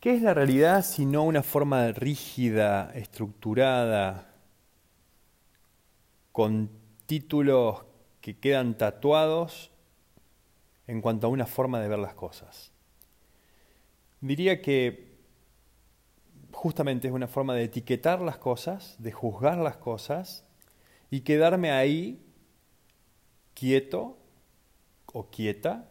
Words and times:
¿Qué 0.00 0.14
es 0.14 0.22
la 0.22 0.32
realidad 0.32 0.84
si 0.84 1.06
no 1.06 1.24
una 1.24 1.42
forma 1.42 1.90
rígida, 1.90 2.92
estructurada, 2.94 4.32
con 6.30 6.70
títulos 7.06 7.84
que 8.20 8.38
quedan 8.38 8.78
tatuados 8.78 9.72
en 10.86 11.00
cuanto 11.00 11.26
a 11.26 11.30
una 11.30 11.46
forma 11.46 11.80
de 11.80 11.88
ver 11.88 11.98
las 11.98 12.14
cosas? 12.14 12.70
Diría 14.20 14.62
que 14.62 15.18
justamente 16.52 17.08
es 17.08 17.14
una 17.14 17.26
forma 17.26 17.56
de 17.56 17.64
etiquetar 17.64 18.20
las 18.20 18.38
cosas, 18.38 18.94
de 19.00 19.10
juzgar 19.10 19.58
las 19.58 19.78
cosas 19.78 20.44
y 21.10 21.22
quedarme 21.22 21.72
ahí 21.72 22.24
quieto 23.52 24.16
o 25.06 25.28
quieta 25.28 25.90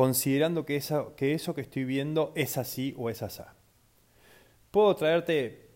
considerando 0.00 0.64
que, 0.64 0.76
eso 0.76 1.14
que 1.54 1.60
estoy 1.60 1.84
viendo 1.84 2.32
es 2.34 2.56
así 2.56 2.94
o 2.96 3.10
es 3.10 3.22
así. 3.22 3.42
Puedo 4.70 4.96
traerte 4.96 5.68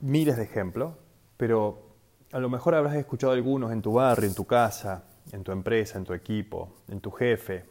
miles 0.00 0.38
de 0.38 0.44
ejemplos, 0.44 0.94
pero 1.36 1.96
a 2.32 2.38
lo 2.38 2.48
mejor 2.48 2.74
habrás 2.74 2.94
escuchado 2.94 3.34
algunos 3.34 3.72
en 3.72 3.82
tu 3.82 3.92
barrio, 3.92 4.26
en 4.26 4.34
tu 4.34 4.46
casa, 4.46 5.04
en 5.32 5.44
tu 5.44 5.52
empresa, 5.52 5.98
en 5.98 6.04
tu 6.04 6.14
equipo, 6.14 6.76
en 6.88 7.02
tu 7.02 7.10
jefe 7.10 7.66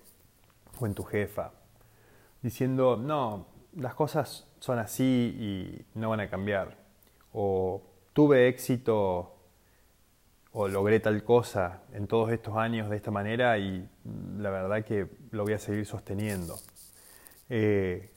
o 0.80 0.86
en 0.86 0.94
tu 0.94 1.04
jefa, 1.04 1.52
diciendo, 2.44 2.96
no, 2.96 3.48
las 3.76 3.96
cosas 3.96 4.46
son 4.60 4.77
así 4.77 5.36
y 5.96 6.00
no 6.00 6.12
van 6.12 6.20
a 6.20 6.30
cambiar. 6.30 6.77
O 7.34 7.82
tuve 8.13 8.50
éxito 8.50 9.36
o 10.52 10.68
logré 10.68 11.00
tal 11.00 11.24
cosa 11.24 11.82
en 11.91 12.05
todos 12.05 12.32
estos 12.32 12.55
años 12.55 12.88
de 12.88 12.98
esta 12.98 13.10
manera 13.10 13.58
y 13.58 13.90
la 14.38 14.50
verdad 14.50 14.84
que 14.84 15.08
lo 15.32 15.44
voy 15.44 15.54
a 15.54 15.60
seguir 15.60 15.86
sosteniendo. 15.86 16.60
Eh, 17.50 18.12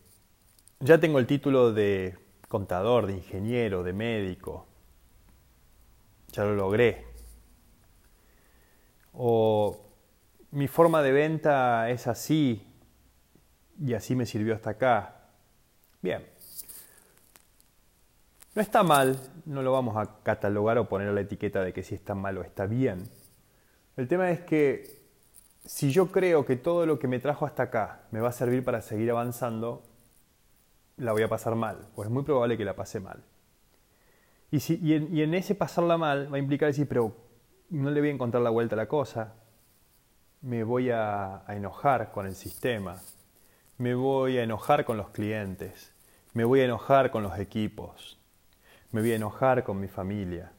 ya 0.80 0.98
tengo 0.98 1.18
el 1.18 1.26
título 1.26 1.72
de 1.72 2.16
contador, 2.48 3.06
de 3.06 3.14
ingeniero, 3.14 3.82
de 3.82 3.92
médico. 3.92 4.66
Ya 6.32 6.44
lo 6.44 6.54
logré. 6.54 7.04
O 9.12 9.84
mi 10.50 10.68
forma 10.68 11.02
de 11.02 11.12
venta 11.12 11.90
es 11.90 12.06
así 12.06 12.66
y 13.80 13.94
así 13.94 14.14
me 14.14 14.26
sirvió 14.26 14.54
hasta 14.54 14.70
acá. 14.70 15.14
Bien, 16.00 16.24
no 18.54 18.62
está 18.62 18.82
mal, 18.82 19.16
no 19.46 19.62
lo 19.62 19.72
vamos 19.72 19.96
a 19.96 20.22
catalogar 20.22 20.78
o 20.78 20.88
poner 20.88 21.12
la 21.12 21.20
etiqueta 21.20 21.62
de 21.62 21.72
que 21.72 21.82
si 21.82 21.94
está 21.94 22.14
mal 22.14 22.38
o 22.38 22.42
está 22.42 22.66
bien. 22.66 23.08
El 23.96 24.08
tema 24.08 24.30
es 24.30 24.40
que 24.40 24.98
si 25.68 25.92
yo 25.92 26.10
creo 26.10 26.46
que 26.46 26.56
todo 26.56 26.86
lo 26.86 26.98
que 26.98 27.08
me 27.08 27.18
trajo 27.18 27.44
hasta 27.44 27.64
acá 27.64 28.00
me 28.10 28.20
va 28.20 28.30
a 28.30 28.32
servir 28.32 28.64
para 28.64 28.80
seguir 28.80 29.10
avanzando, 29.10 29.82
la 30.96 31.12
voy 31.12 31.22
a 31.22 31.28
pasar 31.28 31.56
mal, 31.56 31.88
pues 31.94 32.08
es 32.08 32.12
muy 32.12 32.22
probable 32.22 32.56
que 32.56 32.64
la 32.64 32.74
pase 32.74 33.00
mal. 33.00 33.22
Y, 34.50 34.60
si, 34.60 34.80
en, 34.94 35.34
ese 35.34 35.54
pasarla 35.54 35.98
mal 35.98 36.32
va 36.32 36.36
a 36.36 36.38
implicar 36.38 36.68
decir, 36.68 36.88
pero 36.88 37.14
no 37.68 37.90
le 37.90 38.00
voy 38.00 38.08
a 38.08 38.12
encontrar 38.12 38.42
la 38.42 38.48
vuelta 38.48 38.76
a 38.76 38.78
la 38.78 38.88
cosa, 38.88 39.34
me 40.40 40.64
voy 40.64 40.88
a 40.88 41.44
enojar 41.48 42.12
con 42.12 42.26
el 42.26 42.34
sistema, 42.34 42.96
me 43.76 43.94
voy 43.94 44.38
a 44.38 44.44
enojar 44.44 44.86
con 44.86 44.96
los 44.96 45.10
clientes, 45.10 45.92
me 46.32 46.44
voy 46.44 46.60
a 46.60 46.64
enojar 46.64 47.10
con 47.10 47.22
los 47.22 47.38
equipos, 47.38 48.18
me 48.90 49.02
voy 49.02 49.12
a 49.12 49.16
enojar 49.16 49.64
con 49.64 49.78
mi 49.78 49.88
familia, 49.88 50.50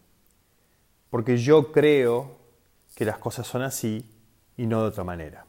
porque 1.10 1.36
yo 1.38 1.72
creo 1.72 2.38
que 2.94 3.06
las 3.06 3.18
cosas 3.18 3.48
son 3.48 3.64
así 3.64 4.06
y 4.60 4.68
no 4.68 4.82
de 4.82 4.90
otra 4.90 5.06
manera. 5.06 5.46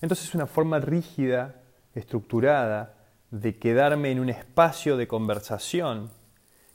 Entonces 0.00 0.30
es 0.30 0.34
una 0.34 0.46
forma 0.46 0.78
rígida, 0.78 1.56
estructurada, 1.94 2.94
de 3.30 3.58
quedarme 3.58 4.10
en 4.10 4.18
un 4.18 4.30
espacio 4.30 4.96
de 4.96 5.06
conversación 5.06 6.10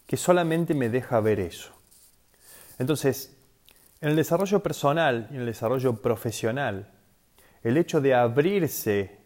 que 0.05 0.15
solamente 0.15 0.75
me 0.75 0.89
deja 0.89 1.19
ver 1.21 1.39
eso. 1.39 1.73
Entonces, 2.77 3.35
en 3.99 4.09
el 4.09 4.15
desarrollo 4.15 4.61
personal 4.61 5.27
y 5.31 5.33
en 5.33 5.39
el 5.39 5.47
desarrollo 5.47 6.03
profesional, 6.03 6.91
el 7.63 7.77
hecho 7.77 7.99
de 7.99 8.13
abrirse 8.13 9.17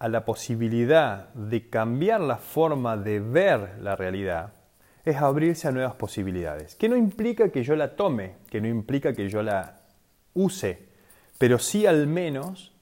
a 0.00 0.08
la 0.08 0.24
posibilidad 0.24 1.32
de 1.34 1.70
cambiar 1.70 2.22
la 2.22 2.38
forma 2.38 2.96
de 2.96 3.20
ver 3.20 3.78
la 3.80 3.94
realidad 3.94 4.52
es 5.04 5.16
abrirse 5.16 5.68
a 5.68 5.70
nuevas 5.70 5.94
posibilidades, 5.94 6.74
que 6.74 6.88
no 6.88 6.96
implica 6.96 7.50
que 7.50 7.62
yo 7.62 7.76
la 7.76 7.94
tome, 7.94 8.34
que 8.50 8.60
no 8.60 8.66
implica 8.66 9.12
que 9.12 9.28
yo 9.28 9.44
la 9.44 9.78
use, 10.34 10.87
pero 11.38 11.58
sí 11.58 11.86
al 11.86 12.06
menos 12.06 12.72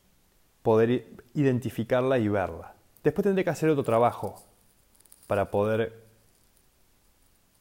poder 0.62 1.06
identificarla 1.34 2.18
y 2.18 2.28
verla. 2.28 2.74
Después 3.04 3.22
tendré 3.22 3.44
que 3.44 3.50
hacer 3.50 3.68
otro 3.68 3.84
trabajo 3.84 4.42
para 5.26 5.50
poder 5.50 6.02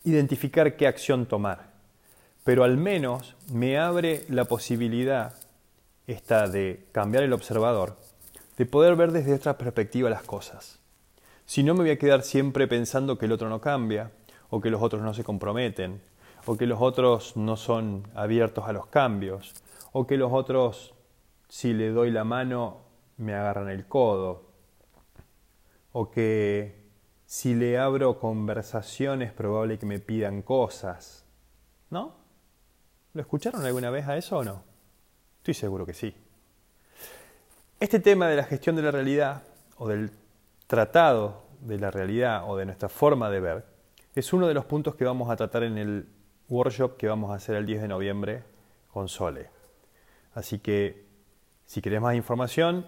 identificar 0.04 0.76
qué 0.76 0.88
acción 0.88 1.26
tomar, 1.26 1.72
pero 2.44 2.64
al 2.64 2.78
menos 2.78 3.36
me 3.52 3.78
abre 3.78 4.26
la 4.30 4.46
posibilidad 4.46 5.36
esta 6.08 6.48
de 6.48 6.86
cambiar 6.92 7.24
el 7.24 7.34
observador, 7.34 7.98
de 8.58 8.66
poder 8.66 8.96
ver 8.96 9.12
desde 9.12 9.34
otra 9.34 9.58
perspectiva 9.58 10.10
las 10.10 10.24
cosas. 10.24 10.80
Si 11.46 11.64
no 11.64 11.74
me 11.74 11.82
voy 11.82 11.92
a 11.92 12.00
quedar 12.00 12.24
siempre 12.24 12.68
pensando 12.68 13.18
que 13.18 13.26
el 13.26 13.32
otro 13.32 13.50
no 13.50 13.62
cambia, 13.62 14.12
o 14.50 14.62
que 14.62 14.70
los 14.70 14.82
otros 14.82 15.02
no 15.02 15.14
se 15.14 15.24
comprometen, 15.24 16.02
o 16.46 16.58
que 16.58 16.68
los 16.68 16.82
otros 16.82 17.36
no 17.36 17.58
son 17.58 18.08
abiertos 18.16 18.68
a 18.68 18.74
los 18.74 18.88
cambios, 18.88 19.54
o 19.98 20.06
que 20.06 20.18
los 20.18 20.34
otros, 20.34 20.94
si 21.48 21.74
le 21.74 21.90
doy 21.92 22.12
la 22.12 22.26
mano, 22.26 22.82
me 23.16 23.34
agarran 23.34 23.70
el 23.70 23.88
codo, 23.88 24.44
o 25.94 26.12
que 26.12 26.84
si 27.26 27.56
le 27.56 27.78
abro 27.78 28.20
conversación 28.20 29.22
es 29.22 29.32
probable 29.32 29.80
que 29.80 29.86
me 29.86 30.00
pidan 30.00 30.42
cosas. 30.42 31.26
¿No? 31.92 32.14
¿Lo 33.14 33.22
escucharon 33.22 33.64
alguna 33.64 33.90
vez 33.90 34.06
a 34.06 34.18
eso 34.18 34.40
o 34.40 34.44
no? 34.44 34.64
Estoy 35.38 35.54
seguro 35.54 35.86
que 35.86 35.94
sí. 35.94 36.14
Este 37.80 38.02
tema 38.02 38.28
de 38.28 38.36
la 38.36 38.44
gestión 38.44 38.76
de 38.76 38.82
la 38.82 38.92
realidad 38.92 39.44
o 39.78 39.88
del 39.88 40.12
tratado 40.68 41.44
de 41.62 41.80
la 41.80 41.90
realidad 41.90 42.50
o 42.50 42.58
de 42.58 42.66
nuestra 42.66 42.90
forma 42.90 43.30
de 43.30 43.40
ver 43.40 43.66
es 44.14 44.34
uno 44.34 44.50
de 44.50 44.56
los 44.56 44.66
puntos 44.66 44.96
que 44.96 45.06
vamos 45.06 45.30
a 45.30 45.38
tratar 45.38 45.64
en 45.64 45.78
el 45.78 46.10
workshop 46.50 46.98
que 46.98 47.08
vamos 47.08 47.32
a 47.32 47.36
hacer 47.36 47.56
el 47.56 47.66
10 47.66 47.84
de 47.84 47.88
noviembre 47.88 48.44
con 48.92 49.08
Sole. 49.08 49.55
Así 50.36 50.60
que 50.60 51.08
si 51.66 51.82
querés 51.82 52.02
más 52.02 52.16
información, 52.16 52.86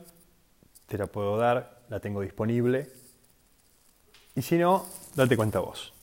te 0.85 0.97
la 0.97 1.08
puedo 1.08 1.38
dar, 1.38 1.81
la 1.90 2.00
tengo 2.00 2.22
disponible. 2.22 2.91
Y 4.35 4.44
si 4.44 4.58
no, 4.58 4.85
date 5.16 5.35
cuenta 5.35 5.59
vos. 5.59 5.94